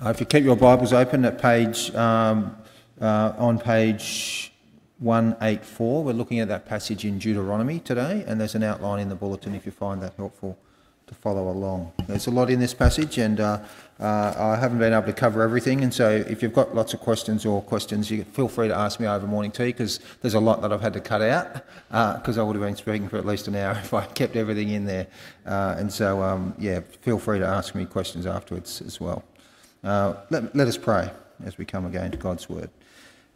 [0.00, 2.56] Uh, if you keep your Bibles open at page, um,
[3.00, 4.52] uh, on page
[5.00, 9.16] 184, we're looking at that passage in Deuteronomy today, and there's an outline in the
[9.16, 10.56] bulletin if you find that helpful
[11.08, 11.90] to follow along.
[12.06, 13.58] There's a lot in this passage, and uh,
[13.98, 15.82] uh, I haven't been able to cover everything.
[15.82, 19.00] And so, if you've got lots of questions or questions, you feel free to ask
[19.00, 21.54] me over morning tea because there's a lot that I've had to cut out
[21.88, 24.36] because uh, I would have been speaking for at least an hour if I kept
[24.36, 25.08] everything in there.
[25.44, 29.24] Uh, and so, um, yeah, feel free to ask me questions afterwards as well.
[29.88, 31.10] Uh, let, let us pray
[31.46, 32.68] as we come again to God's word.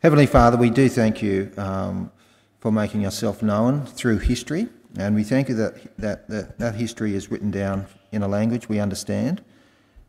[0.03, 2.13] Heavenly Father, we do thank you um,
[2.61, 4.69] for making yourself known through history.
[4.99, 8.69] And we thank you that, that, that that history is written down in a language
[8.69, 9.43] we understand.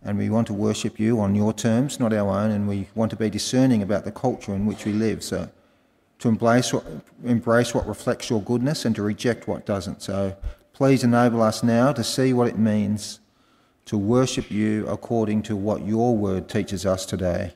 [0.03, 2.52] And we want to worship you on your terms, not our own.
[2.52, 5.23] And we want to be discerning about the culture in which we live.
[5.23, 5.49] So
[6.19, 6.83] to embrace what,
[7.23, 10.02] embrace what reflects your goodness and to reject what doesn't.
[10.02, 10.35] So
[10.73, 13.21] please enable us now to see what it means
[13.85, 17.53] to worship you according to what your word teaches us today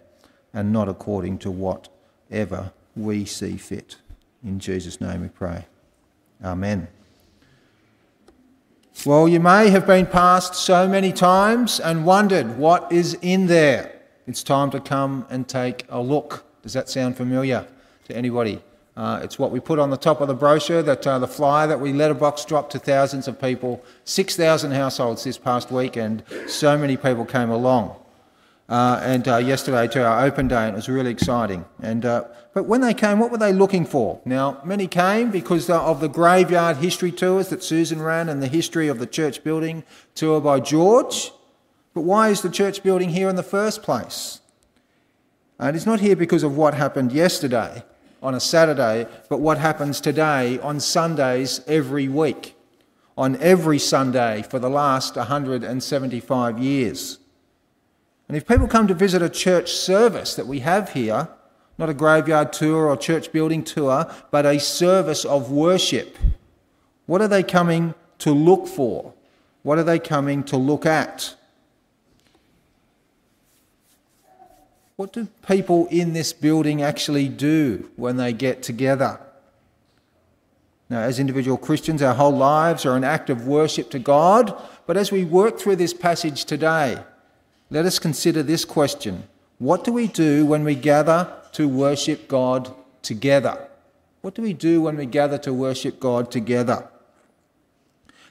[0.54, 3.98] and not according to whatever we see fit.
[4.44, 5.66] In Jesus' name we pray.
[6.44, 6.88] Amen.
[9.06, 14.02] Well, you may have been past so many times and wondered what is in there.
[14.26, 16.46] It's time to come and take a look.
[16.64, 17.68] Does that sound familiar
[18.06, 18.62] to anybody?
[18.98, 21.68] Uh, it's what we put on the top of the brochure, that uh, the flyer
[21.68, 26.76] that we letterbox dropped to thousands of people, 6,000 households this past week, and so
[26.76, 27.96] many people came along.
[28.68, 31.64] Uh, and uh, yesterday to our open day, and it was really exciting.
[31.80, 32.24] And uh,
[32.56, 34.20] but when they came, what were they looking for?
[34.26, 38.88] Now, many came because of the graveyard history tours that Susan ran and the history
[38.88, 39.84] of the church building
[40.16, 41.32] tour by George.
[41.94, 44.42] But why is the church building here in the first place?
[45.60, 47.84] And it's not here because of what happened yesterday
[48.22, 52.56] on a Saturday, but what happens today on Sundays every week,
[53.18, 57.20] on every Sunday for the last 175 years.
[58.28, 61.30] And if people come to visit a church service that we have here,
[61.78, 66.18] not a graveyard tour or church building tour, but a service of worship,
[67.06, 69.14] what are they coming to look for?
[69.64, 71.36] What are they coming to look at?
[74.98, 79.20] What do people in this building actually do when they get together?
[80.90, 84.98] Now, as individual Christians, our whole lives are an act of worship to God, but
[84.98, 86.98] as we work through this passage today,
[87.70, 89.24] let us consider this question
[89.60, 93.68] What do we do when we gather to worship God together?
[94.22, 96.90] What do we do when we gather to worship God together?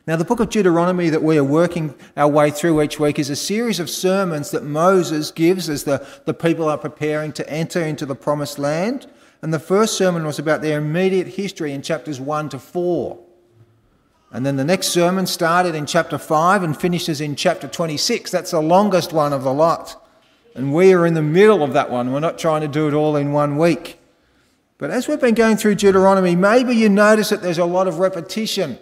[0.06, 3.28] Now, the book of Deuteronomy that we are working our way through each week is
[3.28, 7.82] a series of sermons that Moses gives as the, the people are preparing to enter
[7.82, 9.08] into the promised land.
[9.42, 13.18] And the first sermon was about their immediate history in chapters 1 to 4.
[14.30, 18.30] And then the next sermon started in chapter 5 and finishes in chapter 26.
[18.30, 20.08] That's the longest one of the lot.
[20.54, 22.12] And we are in the middle of that one.
[22.12, 23.98] We're not trying to do it all in one week.
[24.78, 27.98] But as we've been going through Deuteronomy, maybe you notice that there's a lot of
[27.98, 28.78] repetition.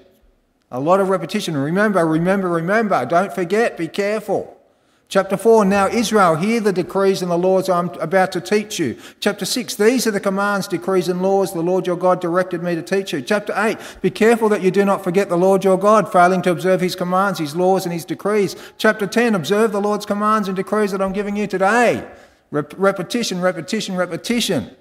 [0.75, 1.57] A lot of repetition.
[1.57, 3.07] Remember, remember, remember.
[3.07, 3.77] Don't forget.
[3.77, 4.61] Be careful.
[5.07, 8.99] Chapter 4, now Israel, hear the decrees and the laws I'm about to teach you.
[9.21, 12.75] Chapter 6, these are the commands, decrees, and laws the Lord your God directed me
[12.75, 13.23] to teach you.
[13.23, 16.51] Chapter 8, be careful that you do not forget the Lord your God, failing to
[16.51, 18.57] observe his commands, his laws, and his decrees.
[18.77, 22.05] Chapter 10, observe the Lord's commands and decrees that I'm giving you today.
[22.51, 24.75] Rep- repetition, repetition, repetition.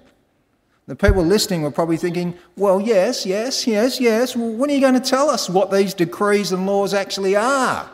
[0.86, 4.36] The people listening were probably thinking, well, yes, yes, yes, yes.
[4.36, 7.90] Well, when are you going to tell us what these decrees and laws actually are?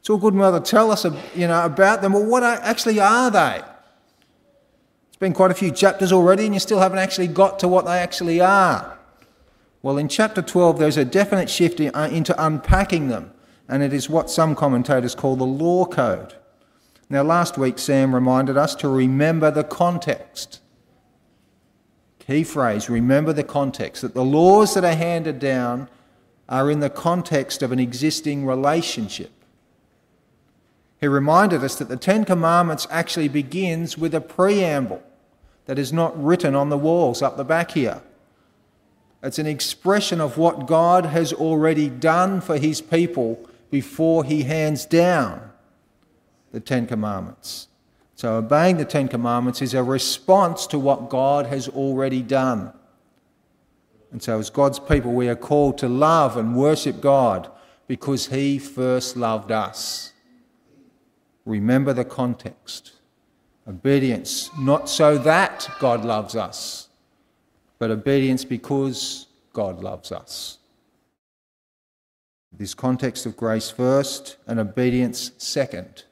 [0.00, 2.14] It's all good and well to tell us you know, about them.
[2.14, 3.60] Well, what actually are they?
[5.08, 7.84] It's been quite a few chapters already, and you still haven't actually got to what
[7.84, 8.98] they actually are.
[9.82, 13.32] Well, in chapter 12, there's a definite shift uh, into unpacking them,
[13.68, 16.34] and it is what some commentators call the law code.
[17.08, 20.60] Now, last week, Sam reminded us to remember the context.
[22.26, 25.88] Key phrase remember the context that the laws that are handed down
[26.48, 29.30] are in the context of an existing relationship.
[31.00, 35.02] He reminded us that the Ten Commandments actually begins with a preamble
[35.66, 38.02] that is not written on the walls up the back here.
[39.22, 44.84] It's an expression of what God has already done for his people before he hands
[44.84, 45.50] down
[46.52, 47.68] the Ten Commandments.
[48.16, 52.72] So, obeying the Ten Commandments is a response to what God has already done.
[54.10, 57.50] And so, as God's people, we are called to love and worship God
[57.86, 60.14] because He first loved us.
[61.44, 62.92] Remember the context.
[63.68, 66.88] Obedience, not so that God loves us,
[67.78, 70.56] but obedience because God loves us.
[72.50, 76.04] This context of grace first and obedience second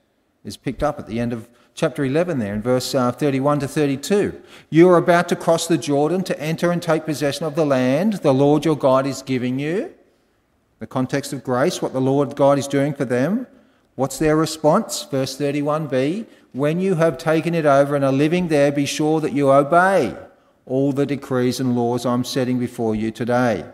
[0.44, 3.68] is picked up at the end of chapter 11 there in verse uh, 31 to
[3.68, 4.40] 32.
[4.70, 8.14] You are about to cross the Jordan to enter and take possession of the land
[8.14, 9.92] the Lord your God is giving you.
[10.78, 13.46] The context of grace, what the Lord God is doing for them.
[13.96, 15.04] What's their response?
[15.04, 19.32] Verse 31b When you have taken it over and are living there, be sure that
[19.32, 20.16] you obey
[20.66, 23.64] all the decrees and laws I'm setting before you today.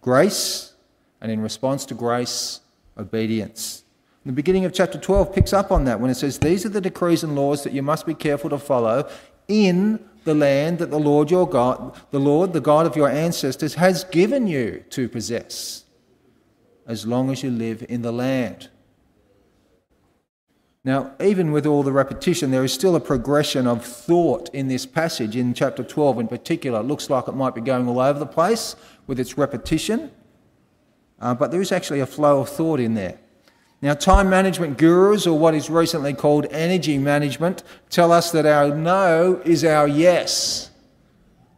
[0.00, 0.74] Grace,
[1.20, 2.60] and in response to grace,
[2.96, 3.84] obedience.
[4.28, 6.82] The beginning of chapter 12 picks up on that when it says, These are the
[6.82, 9.08] decrees and laws that you must be careful to follow
[9.48, 13.72] in the land that the Lord your God, the Lord, the God of your ancestors,
[13.76, 15.84] has given you to possess,
[16.86, 18.68] as long as you live in the land.
[20.84, 24.84] Now, even with all the repetition, there is still a progression of thought in this
[24.84, 26.80] passage in chapter 12 in particular.
[26.80, 28.76] It looks like it might be going all over the place
[29.06, 30.10] with its repetition,
[31.18, 33.18] uh, but there is actually a flow of thought in there.
[33.80, 38.74] Now, time management gurus, or what is recently called energy management, tell us that our
[38.74, 40.70] no is our yes.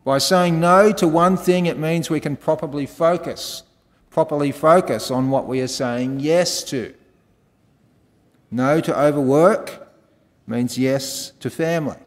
[0.05, 3.63] By saying no to one thing, it means we can properly focus,
[4.11, 6.95] properly focus on what we are saying yes to.
[8.51, 9.89] No to overwork
[10.47, 11.99] means yes to family.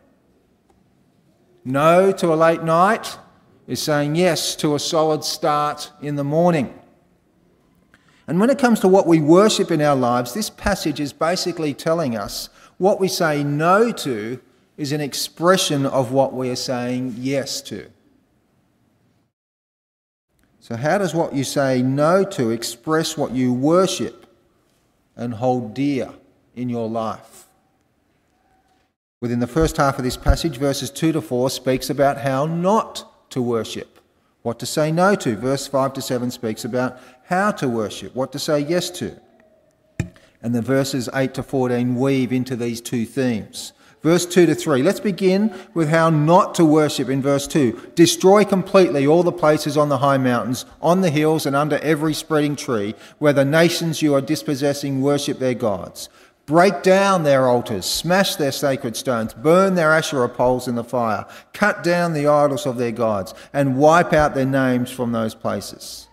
[1.65, 3.17] No to a late night
[3.67, 6.77] is saying yes to a solid start in the morning.
[8.27, 11.73] And when it comes to what we worship in our lives, this passage is basically
[11.73, 14.39] telling us what we say no to
[14.77, 17.89] is an expression of what we are saying yes to.
[20.59, 24.25] So, how does what you say no to express what you worship
[25.15, 26.13] and hold dear
[26.55, 27.47] in your life?
[29.19, 33.29] Within the first half of this passage, verses 2 to 4 speaks about how not
[33.31, 33.99] to worship,
[34.41, 35.35] what to say no to.
[35.35, 39.19] Verse 5 to 7 speaks about how to worship, what to say yes to.
[40.41, 43.73] And the verses 8 to 14 weave into these two themes.
[44.01, 44.83] Verse 2 to 3.
[44.83, 47.91] Let's begin with how not to worship in verse 2.
[47.95, 52.13] Destroy completely all the places on the high mountains, on the hills, and under every
[52.13, 56.09] spreading tree, where the nations you are dispossessing worship their gods.
[56.45, 61.25] Break down their altars, smash their sacred stones, burn their Asherah poles in the fire,
[61.53, 66.09] cut down the idols of their gods, and wipe out their names from those places.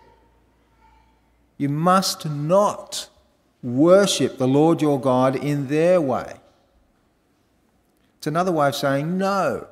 [1.61, 3.11] You must not
[3.63, 6.37] worship the Lord your God in their way.
[8.17, 9.67] It's another way of saying no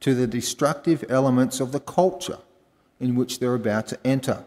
[0.00, 2.38] to the destructive elements of the culture
[2.98, 4.42] in which they're about to enter.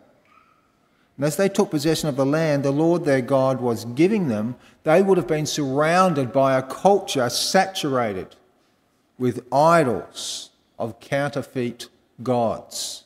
[1.17, 4.55] And as they took possession of the land the Lord their God was giving them,
[4.85, 8.35] they would have been surrounded by a culture saturated
[9.19, 11.89] with idols of counterfeit
[12.23, 13.03] gods.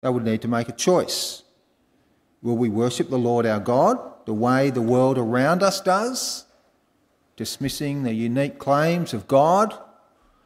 [0.00, 1.43] They would need to make a choice.
[2.44, 6.44] Will we worship the Lord our God the way the world around us does?
[7.36, 9.74] Dismissing the unique claims of God,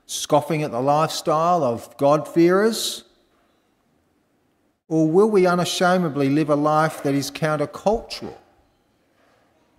[0.06, 3.02] scoffing at the lifestyle of God-fearers?
[4.86, 8.36] Or will we unashamedly live a life that is countercultural?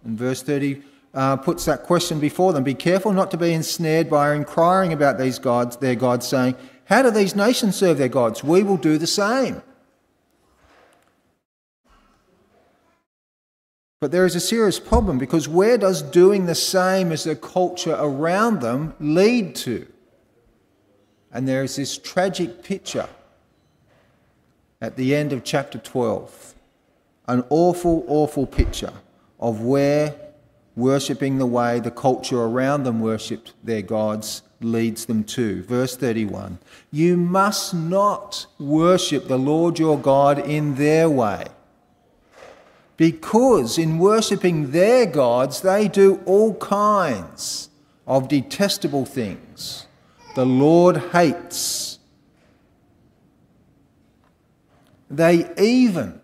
[0.04, 0.82] And verse 30
[1.14, 2.66] uh, puts that question before them.
[2.66, 7.02] Be careful not to be ensnared by inquiring about these gods, their gods, saying, How
[7.02, 8.44] do these nations serve their gods?
[8.44, 9.62] We will do the same.
[14.00, 17.98] But there is a serious problem because where does doing the same as the culture
[18.00, 19.88] around them lead to?
[21.32, 23.10] And there is this tragic picture
[24.82, 26.56] at the end of chapter 12.
[27.28, 28.94] An awful, awful picture
[29.40, 30.16] of where
[30.76, 35.62] worshipping the way the culture around them worshipped their gods leads them to.
[35.64, 36.58] Verse 31
[36.90, 41.46] You must not worship the Lord your God in their way
[43.00, 47.70] because in worshipping their gods, they do all kinds
[48.06, 49.88] of detestable things.
[50.36, 52.00] The Lord hates.
[55.10, 56.20] They even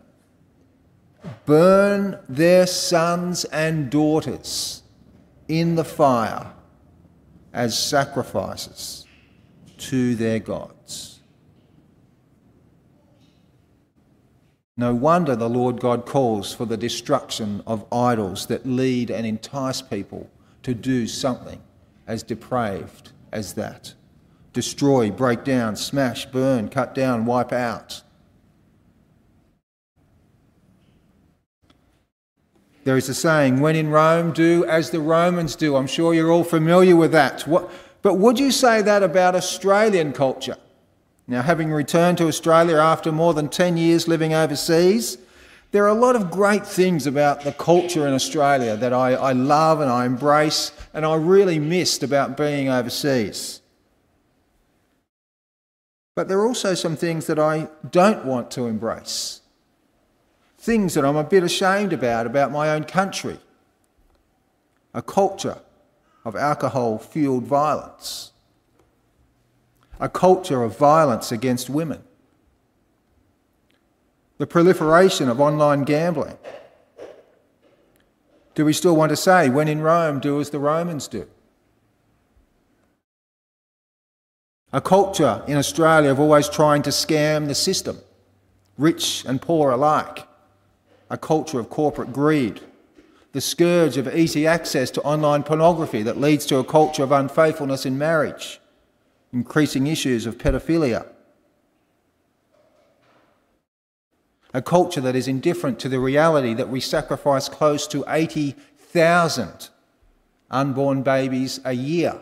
[1.45, 4.83] burn their sons and daughters
[5.47, 6.51] in the fire
[7.53, 9.05] as sacrifices
[9.77, 11.14] to their gods.
[14.77, 19.81] No wonder the Lord God calls for the destruction of idols that lead and entice
[19.81, 20.29] people
[20.63, 21.61] to do something
[22.05, 23.93] as depraved as that.
[24.51, 28.01] Destroy, break down, smash, burn, cut down, wipe out.
[32.83, 35.75] There is a saying, when in Rome, do as the Romans do.
[35.75, 37.47] I'm sure you're all familiar with that.
[37.47, 40.57] What, but would you say that about Australian culture?
[41.27, 45.17] Now, having returned to Australia after more than 10 years living overseas,
[45.75, 49.33] There are a lot of great things about the culture in Australia that I, I
[49.33, 53.59] love and I embrace, and I really missed about being overseas.
[56.15, 59.41] But there are also some things that I don't want to embrace.
[60.57, 63.37] Things that I'm a bit ashamed about, about my own country.
[64.93, 65.57] A culture
[66.23, 68.31] of alcohol fueled violence.
[69.99, 72.03] A culture of violence against women
[74.37, 76.37] the proliferation of online gambling.
[78.53, 81.27] Do we still want to say, when in Rome, do as the Romans do?
[84.73, 87.99] A culture in Australia of always trying to scam the system,
[88.77, 90.27] rich and poor alike.
[91.09, 92.59] A culture of corporate greed.
[93.31, 97.85] The scourge of easy access to online pornography that leads to a culture of unfaithfulness
[97.85, 98.59] in marriage.
[99.35, 101.05] Increasing issues of pedophilia
[104.55, 109.69] a culture that is indifferent to the reality that we sacrifice close to 80,000
[110.49, 112.21] unborn babies a year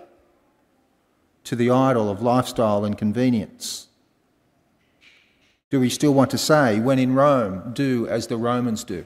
[1.44, 3.88] to the idol of lifestyle and convenience?
[5.70, 9.06] Do we still want to say, when in Rome, do as the Romans do?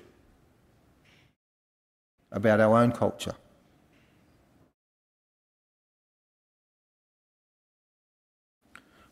[2.31, 3.35] About our own culture.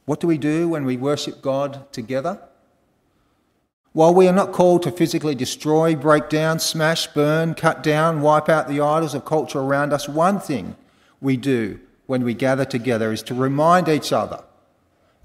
[0.06, 2.40] What do we do when we worship God together?
[3.94, 8.50] While we are not called to physically destroy, break down, smash, burn, cut down, wipe
[8.50, 10.76] out the idols of culture around us, one thing
[11.22, 14.44] we do when we gather together is to remind each other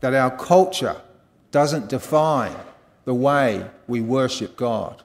[0.00, 0.96] that our culture
[1.50, 2.54] doesn't define
[3.04, 5.02] the way we worship God.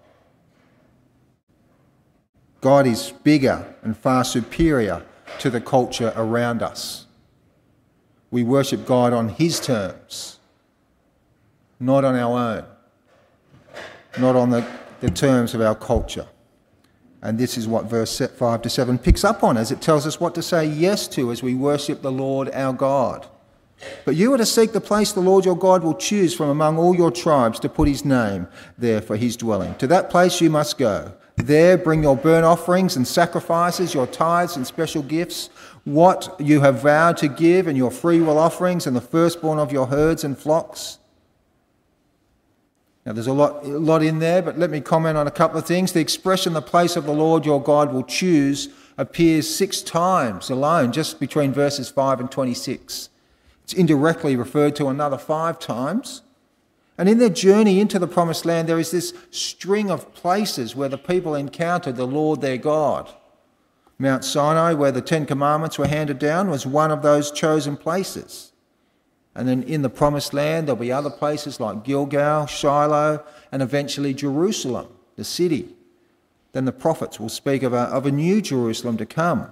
[2.62, 5.04] God is bigger and far superior
[5.40, 7.05] to the culture around us.
[8.32, 10.40] We worship God on His terms,
[11.80, 12.66] not on our own
[14.18, 14.66] not on the,
[15.02, 16.28] the terms of our culture.
[17.22, 20.20] And this is what verse 5 to 7 picks up on as it tells us
[20.20, 23.28] what to say yes to as we worship the Lord our God.
[24.06, 26.78] But you are to seek the place the Lord your God will choose from among
[26.78, 29.76] all your tribes to put his name there for his dwelling.
[29.76, 31.14] To that place you must go.
[31.38, 35.50] There bring your burnt offerings and sacrifices, your tithes and special gifts,
[35.84, 39.88] what you have vowed to give, and your freewill offerings, and the firstborn of your
[39.88, 41.00] herds and flocks.
[43.06, 45.60] Now, there's a lot, a lot in there, but let me comment on a couple
[45.60, 45.92] of things.
[45.92, 50.92] The expression, the place of the Lord your God will choose, appears six times alone,
[50.92, 53.10] just between verses 5 and 26.
[53.64, 56.24] It's indirectly referred to another five times.
[56.98, 60.90] And in their journey into the promised land, there is this string of places where
[60.90, 63.14] the people encountered the Lord their God.
[63.98, 68.52] Mount Sinai, where the Ten Commandments were handed down, was one of those chosen places.
[69.34, 74.14] And then in the promised land, there'll be other places like Gilgal, Shiloh, and eventually
[74.14, 74.88] Jerusalem,
[75.18, 75.76] the city.
[76.54, 79.52] Then the prophets will speak of a, of a new Jerusalem to come.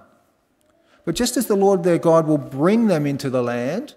[1.04, 3.96] But just as the Lord their God will bring them into the land,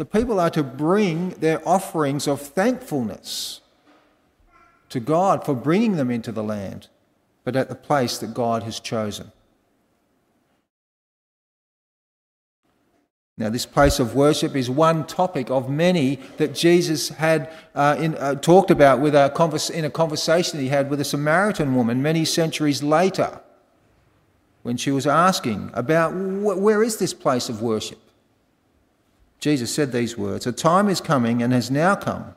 [0.00, 3.60] the people are to bring their offerings of thankfulness
[4.88, 6.88] to God for bringing them into the land,
[7.44, 9.30] but at the place that God has chosen.
[13.36, 18.14] Now, this place of worship is one topic of many that Jesus had uh, in,
[18.14, 22.00] uh, talked about with a convers- in a conversation he had with a Samaritan woman
[22.00, 23.38] many centuries later
[24.62, 27.98] when she was asking about wh- where is this place of worship.
[29.40, 32.34] Jesus said these words A time is coming and has now come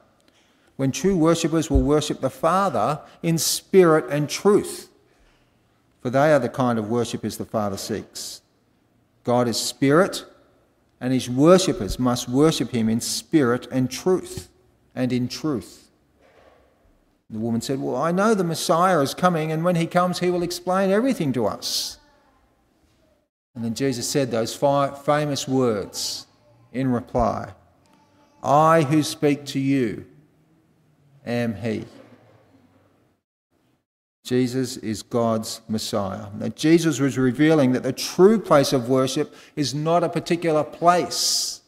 [0.75, 4.89] when true worshippers will worship the Father in spirit and truth,
[6.01, 8.41] for they are the kind of worshippers the Father seeks.
[9.23, 10.25] God is spirit
[11.03, 14.47] and his worshippers must worship him in spirit and truth,
[14.95, 15.91] and in truth.
[17.29, 20.29] The woman said, Well, I know the Messiah is coming, and when he comes, he
[20.29, 21.97] will explain everything to us.
[23.53, 26.25] And then Jesus said those famous words
[26.73, 27.53] in reply
[28.43, 30.05] I who speak to you
[31.25, 31.85] am he.
[34.23, 36.27] Jesus is God's Messiah.
[36.37, 41.61] Now, Jesus was revealing that the true place of worship is not a particular place.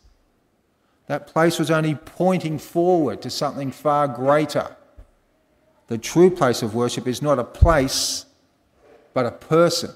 [1.07, 4.75] That place was only pointing forward to something far greater.
[5.87, 8.25] The true place of worship is not a place,
[9.13, 9.91] but a person.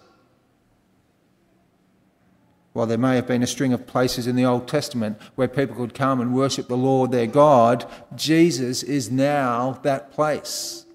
[2.74, 5.76] While there may have been a string of places in the Old Testament where people
[5.76, 10.86] could come and worship the Lord their God, Jesus is now that place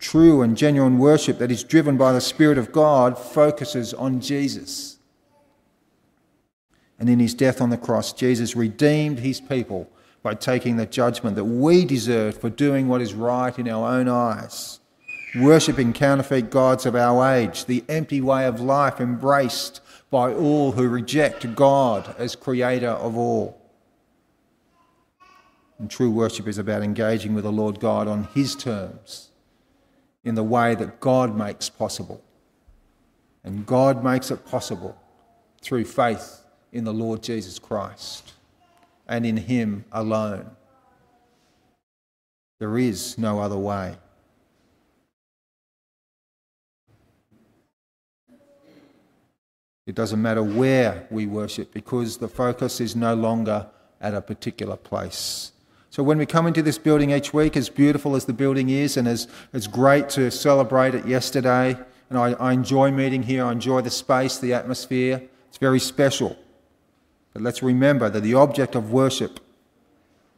[0.00, 4.96] true and genuine worship that is driven by the Spirit of God focuses on Jesus.
[6.98, 9.88] And in his death on the cross, Jesus redeemed his people
[10.22, 14.08] by taking the judgment that we deserve for doing what is right in our own
[14.08, 14.79] eyes,
[15.34, 20.88] worshipping counterfeit gods of our age, the empty way of life embraced by all who
[20.88, 23.60] reject God as creator of all.
[25.78, 29.30] And true worship is about engaging with the Lord God on His terms,
[30.24, 32.22] in the way that God makes possible.
[33.42, 34.96] And God makes it possible
[35.62, 38.34] through faith in the Lord Jesus Christ
[39.08, 40.50] and in Him alone.
[42.58, 43.96] There is no other way.
[49.90, 53.66] It doesn't matter where we worship because the focus is no longer
[54.00, 55.50] at a particular place.
[55.90, 58.96] So when we come into this building each week, as beautiful as the building is
[58.96, 61.76] and as it's great to celebrate it yesterday,
[62.08, 66.38] and I, I enjoy meeting here, I enjoy the space, the atmosphere, it's very special.
[67.32, 69.40] But let's remember that the object of worship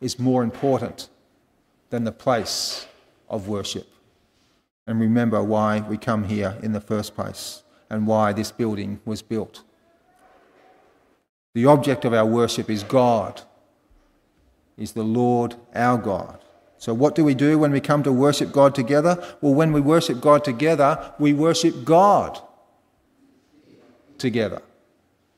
[0.01, 1.11] is more important
[1.91, 2.87] than the place
[3.29, 3.87] of worship.
[4.87, 9.21] And remember why we come here in the first place and why this building was
[9.21, 9.63] built.
[11.55, 13.43] The object of our worship is God,
[14.79, 16.43] is the Lord our God.
[16.79, 19.23] So, what do we do when we come to worship God together?
[19.43, 22.41] Well, when we worship God together, we worship God
[24.17, 24.63] together.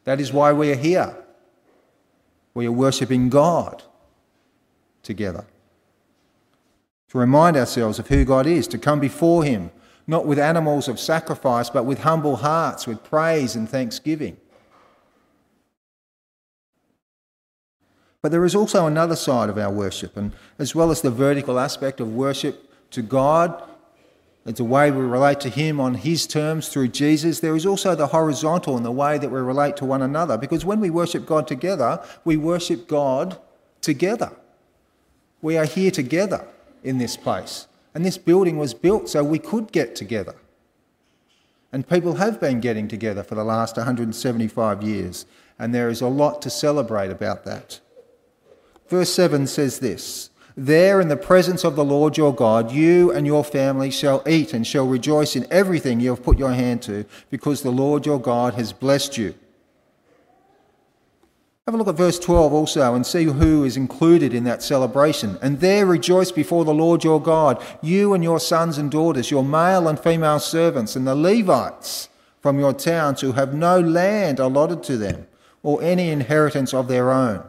[0.05, 1.17] That is why we are here.
[2.55, 3.83] We are worshipping God
[5.03, 5.45] together.
[7.09, 9.73] To remind ourselves of who God is, to come before Him,
[10.07, 14.37] not with animals of sacrifice, but with humble hearts, with praise and thanksgiving.
[18.23, 21.59] But there is also another side of our worship, and as well as the vertical
[21.59, 23.63] aspect of worship to God,
[24.47, 27.41] it's a way we relate to Him on His terms through Jesus.
[27.41, 30.37] There is also the horizontal in the way that we relate to one another.
[30.37, 33.39] Because when we worship God together, we worship God
[33.81, 34.33] together.
[35.41, 36.47] We are here together
[36.83, 37.67] in this place.
[37.95, 40.35] And this building was built so we could get together.
[41.73, 45.27] And people have been getting together for the last 175 years.
[45.59, 47.81] And there is a lot to celebrate about that.
[48.89, 53.27] Verse 7 says this there, in the presence of the Lord your God, you and
[53.27, 57.05] your family shall eat and shall rejoice in everything you have put your hand to,
[57.29, 59.35] because the Lord your God has blessed you.
[61.67, 65.39] Have a look at verse 12 also and see who is included in that celebration.
[65.41, 69.43] And there rejoice before the Lord your God, you and your sons and daughters, your
[69.43, 72.11] male and female servants, and the Levites
[72.43, 75.27] from your towns who have no land allotted to them,
[75.63, 77.43] or any inheritance of their own.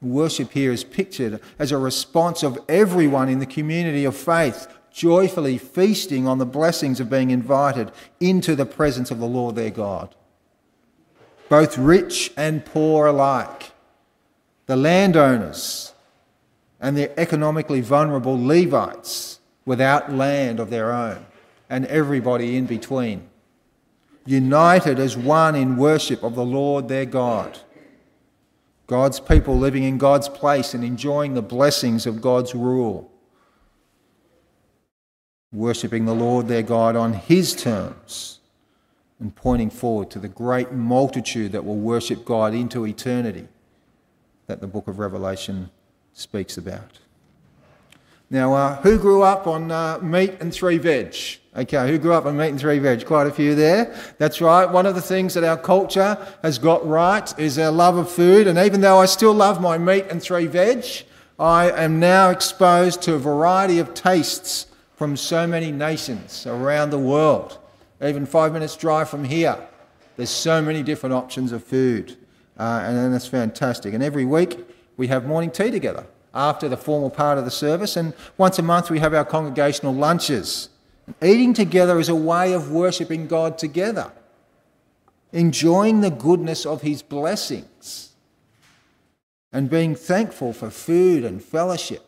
[0.00, 5.58] Worship here is pictured as a response of everyone in the community of faith joyfully
[5.58, 10.14] feasting on the blessings of being invited into the presence of the Lord their God.
[11.52, 13.72] Both rich and poor alike,
[14.64, 15.92] the landowners
[16.80, 21.26] and the economically vulnerable Levites without land of their own,
[21.68, 23.28] and everybody in between,
[24.24, 27.58] united as one in worship of the Lord their God.
[28.86, 33.12] God's people living in God's place and enjoying the blessings of God's rule.
[35.52, 38.38] Worshipping the Lord their God on His terms
[39.22, 43.46] and pointing forward to the great multitude that will worship God into eternity
[44.48, 45.70] that the book of Revelation
[46.12, 46.98] speaks about.
[48.28, 51.14] Now, uh, who grew up on uh, meat and three veg?
[51.56, 53.06] Okay, who grew up on meat and three veg?
[53.06, 53.94] Quite a few there.
[54.18, 54.68] That's right.
[54.68, 58.48] One of the things that our culture has got right is our love of food.
[58.48, 60.84] And even though I still love my meat and three veg,
[61.38, 66.98] I am now exposed to a variety of tastes from so many nations around the
[66.98, 67.58] world.
[68.02, 69.56] Even five minutes drive from here,
[70.16, 72.16] there's so many different options of food.
[72.58, 73.94] Uh, and that's fantastic.
[73.94, 74.58] And every week
[74.96, 77.96] we have morning tea together after the formal part of the service.
[77.96, 80.68] And once a month we have our congregational lunches.
[81.22, 84.12] Eating together is a way of worshipping God together,
[85.32, 88.12] enjoying the goodness of His blessings,
[89.52, 92.04] and being thankful for food and fellowship.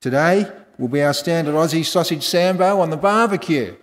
[0.00, 3.74] Today will be our standard Aussie sausage sambo on the barbecue.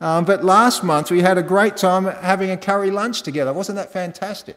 [0.00, 3.52] Um, but last month we had a great time having a curry lunch together.
[3.52, 4.56] Wasn't that fantastic?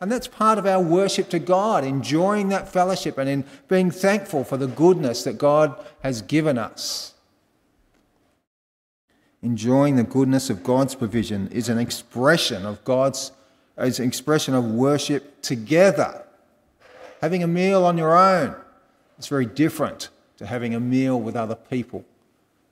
[0.00, 4.44] And that's part of our worship to God, enjoying that fellowship and in being thankful
[4.44, 7.14] for the goodness that God has given us.
[9.42, 13.32] Enjoying the goodness of God's provision is an expression of God's
[13.78, 16.24] is an expression of worship together.
[17.22, 18.54] Having a meal on your own
[19.18, 22.04] is very different to having a meal with other people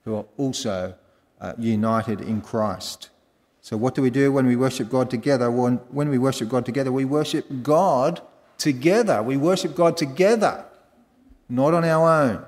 [0.04, 0.94] who are also
[1.40, 3.10] uh, united in Christ.
[3.60, 5.50] So, what do we do when we worship God together?
[5.50, 8.22] When, when we worship God together, we worship God
[8.56, 9.22] together.
[9.22, 10.64] We worship God together,
[11.48, 12.44] not on our own.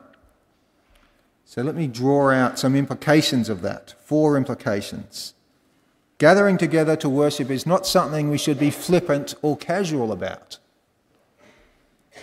[1.51, 3.97] So let me draw out some implications of that.
[4.05, 5.35] Four implications.
[6.19, 10.59] Gathering together to worship is not something we should be flippant or casual about.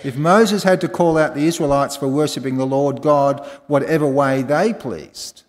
[0.01, 4.43] If Moses had to call out the Israelites for worshipping the Lord God whatever way
[4.43, 5.43] they pleased,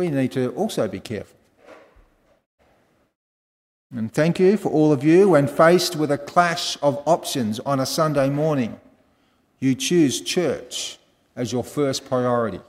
[0.00, 1.36] we need to also be careful.
[3.94, 7.80] And thank you for all of you when faced with a clash of options on
[7.80, 8.80] a Sunday morning,
[9.58, 10.98] you choose church
[11.36, 12.60] as your first priority.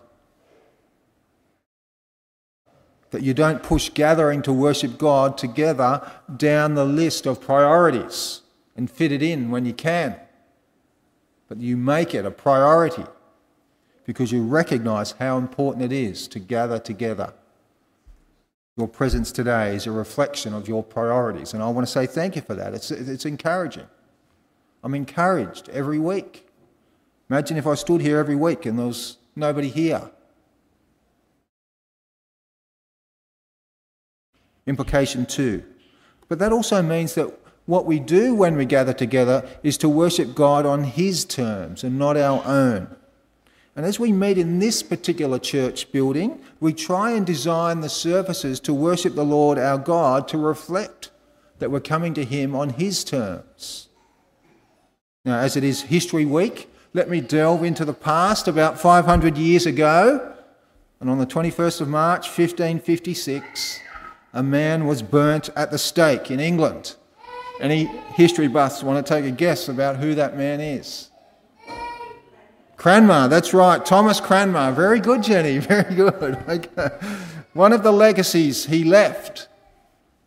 [3.12, 8.42] That you don't push gathering to worship God together down the list of priorities
[8.76, 10.18] and fit it in when you can.
[11.48, 13.06] But you make it a priority
[14.06, 17.34] because you recognize how important it is to gather together.
[18.78, 22.36] Your presence today is a reflection of your priorities, and I want to say thank
[22.36, 22.74] you for that.
[22.74, 23.88] It's, it's encouraging.
[24.84, 26.48] I'm encouraged every week.
[27.30, 30.10] Imagine if I stood here every week and there was nobody here.
[34.66, 35.64] Implication two.
[36.28, 37.32] But that also means that
[37.66, 41.98] what we do when we gather together is to worship God on His terms and
[42.00, 42.96] not our own.
[43.76, 48.60] And as we meet in this particular church building, we try and design the services
[48.62, 51.10] to worship the Lord our God to reflect
[51.60, 53.88] that we're coming to Him on His terms.
[55.24, 59.66] Now, as it is History Week, let me delve into the past about 500 years
[59.66, 60.34] ago.
[61.00, 63.80] And on the 21st of March 1556,
[64.34, 66.96] a man was burnt at the stake in England.
[67.62, 71.11] Any history buffs want to take a guess about who that man is?
[72.82, 74.72] Cranmer, that's right, Thomas Cranmer.
[74.72, 76.36] Very good, Jenny, very good.
[77.54, 79.48] One of the legacies he left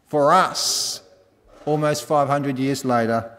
[0.06, 1.02] for us
[1.64, 3.36] almost 500 years later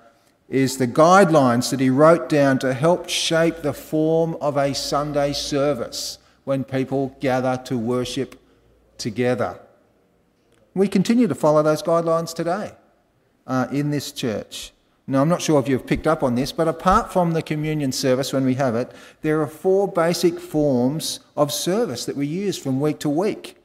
[0.49, 5.31] is the guidelines that he wrote down to help shape the form of a Sunday
[5.31, 8.37] service when people gather to worship
[8.97, 9.57] together.
[10.73, 12.73] We continue to follow those guidelines today
[13.47, 14.73] uh, in this church.
[15.07, 17.91] Now, I'm not sure if you've picked up on this, but apart from the communion
[17.91, 18.91] service when we have it,
[19.21, 23.57] there are four basic forms of service that we use from week to week.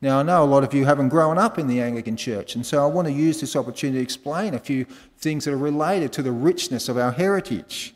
[0.00, 2.64] Now, I know a lot of you haven't grown up in the Anglican Church, and
[2.64, 4.86] so I want to use this opportunity to explain a few
[5.18, 7.94] things that are related to the richness of our heritage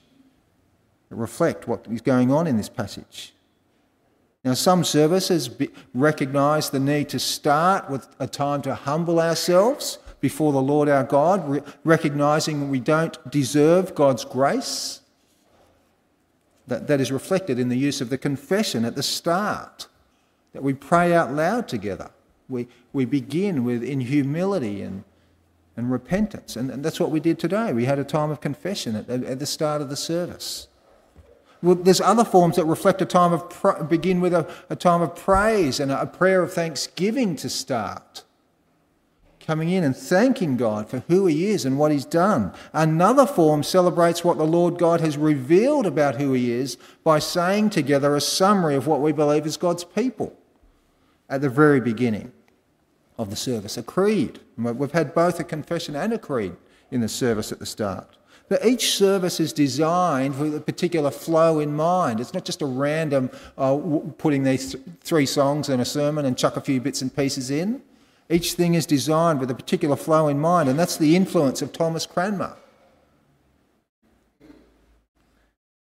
[1.08, 3.32] that reflect what is going on in this passage.
[4.44, 5.50] Now, some services
[5.94, 11.04] recognise the need to start with a time to humble ourselves before the Lord our
[11.04, 15.00] God, re- recognizing we don't deserve God's grace.
[16.66, 19.86] That, that is reflected in the use of the confession at the start,
[20.52, 22.10] that we pray out loud together.
[22.48, 25.04] We, we begin with in humility and,
[25.76, 26.56] and repentance.
[26.56, 27.72] And, and that's what we did today.
[27.72, 30.66] We had a time of confession at, at the start of the service.
[31.62, 35.14] Well, there's other forms that reflect a time of begin with a, a time of
[35.14, 38.24] praise and a, a prayer of thanksgiving to start
[39.46, 42.52] coming in and thanking God for who He is and what He's done.
[42.72, 47.70] Another form celebrates what the Lord God has revealed about who He is by saying
[47.70, 50.36] together a summary of what we believe is God's people
[51.28, 52.32] at the very beginning
[53.18, 54.40] of the service, a creed.
[54.56, 56.56] We've had both a confession and a creed
[56.90, 58.16] in the service at the start.
[58.48, 62.20] But each service is designed with a particular flow in mind.
[62.20, 63.76] It's not just a random uh,
[64.18, 67.50] putting these th- three songs in a sermon and chuck a few bits and pieces
[67.50, 67.82] in.
[68.28, 71.72] Each thing is designed with a particular flow in mind, and that's the influence of
[71.72, 72.56] Thomas Cranmer.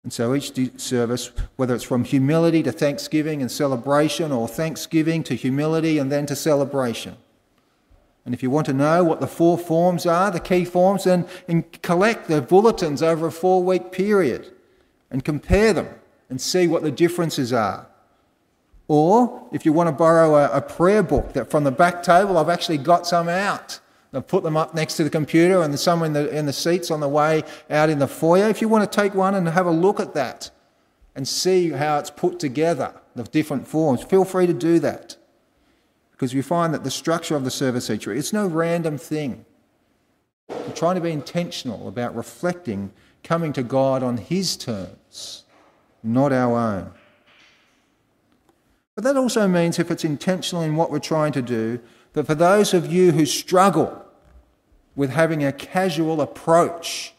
[0.03, 5.35] And so each service, whether it's from humility to thanksgiving and celebration, or thanksgiving to
[5.35, 7.17] humility and then to celebration.
[8.25, 11.27] And if you want to know what the four forms are, the key forms, then
[11.83, 14.51] collect the bulletins over a four week period
[15.11, 15.89] and compare them
[16.29, 17.87] and see what the differences are.
[18.93, 22.37] Or if you want to borrow a, a prayer book that from the back table,
[22.37, 23.79] I've actually got some out.
[24.11, 26.91] I've put them up next to the computer and some in the, in the seats
[26.91, 28.49] on the way out in the foyer.
[28.49, 30.51] If you want to take one and have a look at that
[31.15, 35.15] and see how it's put together, the different forms, feel free to do that.
[36.11, 39.45] Because we find that the structure of the service each week, it's no random thing.
[40.49, 42.91] We're trying to be intentional about reflecting
[43.23, 45.45] coming to God on His terms,
[46.03, 46.91] not our own.
[49.01, 51.79] But that also means, if it's intentional in what we're trying to do,
[52.13, 54.05] that for those of you who struggle
[54.95, 57.15] with having a casual approach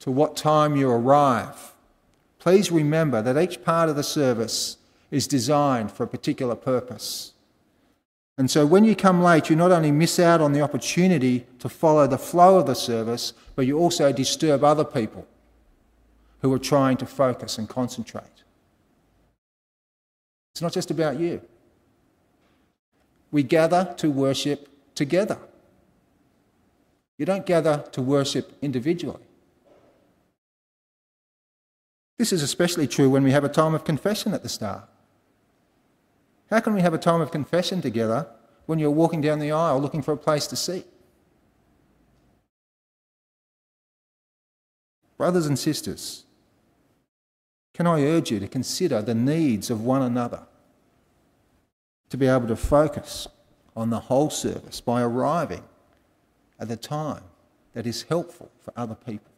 [0.00, 1.74] to what time you arrive,
[2.40, 4.78] please remember that each part of the service
[5.12, 7.34] is designed for a particular purpose.
[8.36, 11.68] And so when you come late, you not only miss out on the opportunity to
[11.68, 15.24] follow the flow of the service, but you also disturb other people
[16.42, 18.37] who are trying to focus and concentrate.
[20.58, 21.40] It's not just about you.
[23.30, 25.38] We gather to worship together.
[27.16, 29.22] You don't gather to worship individually.
[32.18, 34.82] This is especially true when we have a time of confession at the start.
[36.50, 38.26] How can we have a time of confession together
[38.66, 40.88] when you're walking down the aisle looking for a place to sit?
[45.16, 46.24] Brothers and sisters,
[47.78, 50.42] can I urge you to consider the needs of one another?
[52.10, 53.28] To be able to focus
[53.76, 55.62] on the whole service by arriving
[56.58, 57.22] at the time
[57.74, 59.30] that is helpful for other people.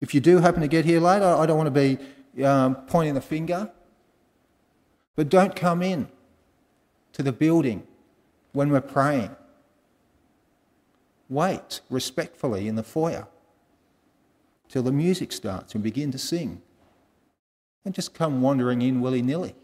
[0.00, 1.96] If you do happen to get here late, I don't want to
[2.34, 3.70] be um, pointing the finger,
[5.14, 6.08] but don't come in
[7.12, 7.86] to the building
[8.50, 9.36] when we're praying.
[11.28, 13.28] Wait respectfully in the foyer
[14.74, 16.60] till the music starts and begin to sing.
[17.84, 19.54] And just come wandering in willy nilly.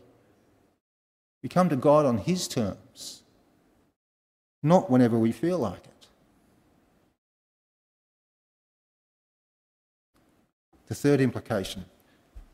[1.42, 3.24] We come to God on His terms,
[4.62, 6.06] not whenever we feel like it.
[10.86, 11.86] The third implication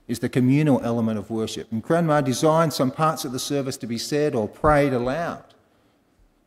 [0.09, 1.71] is the communal element of worship.
[1.71, 5.45] And Cranmer designed some parts of the service to be said or prayed aloud.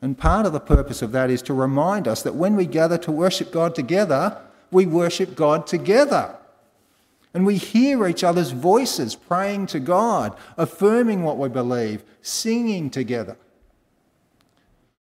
[0.01, 2.97] And part of the purpose of that is to remind us that when we gather
[2.97, 4.41] to worship God together,
[4.71, 6.35] we worship God together.
[7.33, 13.37] And we hear each other's voices praying to God, affirming what we believe, singing together.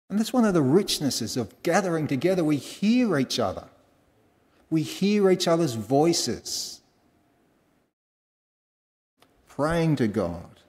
[0.08, 2.44] And that's one of the richnesses of gathering together.
[2.44, 3.64] We hear each other,
[4.70, 6.80] we hear each other's voices,
[9.48, 10.60] praying to God,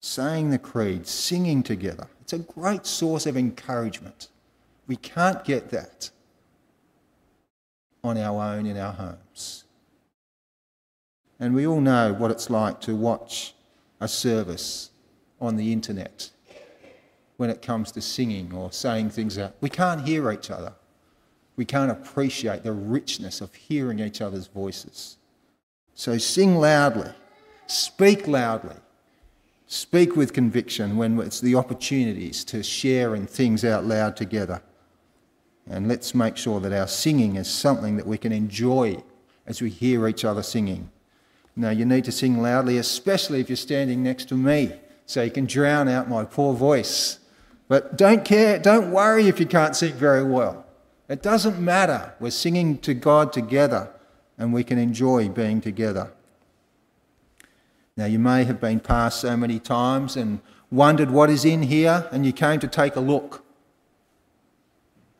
[0.00, 2.08] saying the creed, singing together.
[2.22, 4.28] It's a great source of encouragement.
[4.86, 6.10] We can't get that
[8.04, 9.64] on our own in our homes.
[11.38, 13.54] And we all know what it's like to watch
[14.00, 14.90] a service
[15.40, 16.30] on the internet
[17.36, 19.54] when it comes to singing or saying things out.
[19.60, 20.74] We can't hear each other.
[21.56, 25.16] We can't appreciate the richness of hearing each other's voices.
[25.94, 27.10] So sing loudly,
[27.66, 28.76] speak loudly,
[29.66, 34.62] speak with conviction when it's the opportunities to share in things out loud together.
[35.68, 39.02] And let's make sure that our singing is something that we can enjoy
[39.46, 40.90] as we hear each other singing.
[41.54, 44.72] Now, you need to sing loudly, especially if you're standing next to me,
[45.06, 47.18] so you can drown out my poor voice.
[47.68, 50.64] But don't care, don't worry if you can't sing very well.
[51.08, 52.14] It doesn't matter.
[52.20, 53.90] We're singing to God together
[54.38, 56.10] and we can enjoy being together.
[57.96, 62.08] Now, you may have been past so many times and wondered what is in here,
[62.10, 63.44] and you came to take a look.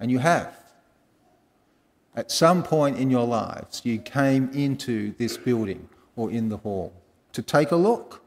[0.03, 0.53] And you have.
[2.17, 6.93] At some point in your lives, you came into this building or in the hall
[7.33, 8.21] to take a look.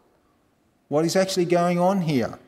[0.88, 2.40] What is actually going on here?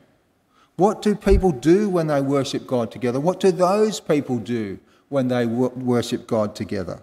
[0.76, 3.20] What do people do when they worship God together?
[3.20, 4.78] What do those people do
[5.10, 7.02] when they worship God together?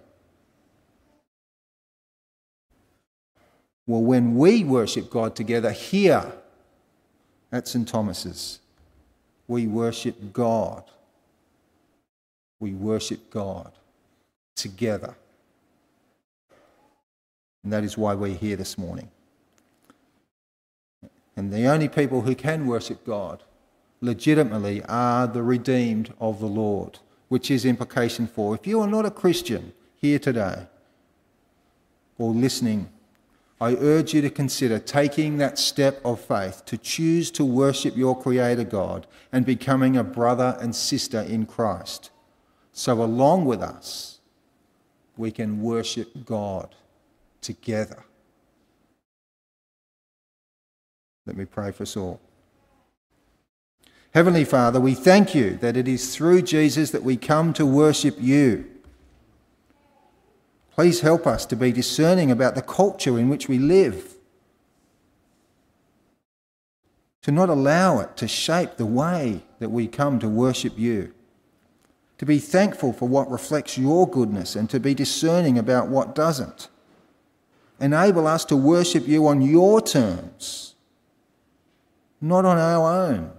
[3.86, 6.32] Well, when we worship God together here
[7.52, 7.88] at St.
[7.88, 8.62] Thomas's,
[9.48, 10.90] we worship God
[12.65, 13.71] we worship God
[14.56, 15.13] together.
[17.63, 19.12] And that is why we're here this morning.
[21.38, 23.43] And the only people who can worship God
[24.01, 26.97] legitimately are the redeemed of the Lord,
[27.28, 30.65] which is implication four If you are not a Christian here today
[32.17, 32.89] or listening,
[33.62, 38.19] I urge you to consider taking that step of faith to choose to worship your
[38.19, 42.10] Creator God and becoming a brother and sister in Christ.
[42.78, 44.20] So, along with us,
[45.16, 46.76] we can worship God
[47.40, 48.04] together.
[51.26, 52.20] Let me pray for us all.
[54.14, 58.18] Heavenly Father, we thank you that it is through Jesus that we come to worship
[58.20, 58.66] you.
[60.72, 64.16] Please help us to be discerning about the culture in which we live,
[67.22, 71.14] to not allow it to shape the way that we come to worship you
[72.17, 76.69] to be thankful for what reflects your goodness and to be discerning about what doesn't.
[77.80, 80.75] Enable us to worship you on your terms,
[82.21, 83.32] not on our own,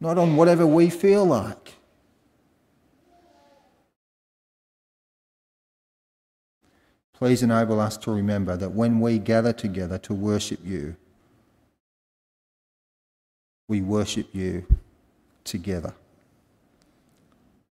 [0.00, 1.74] not on whatever we feel like.
[7.14, 10.94] Please enable us to remember that when we gather together to worship you,
[13.66, 14.66] we worship you
[15.44, 15.94] together.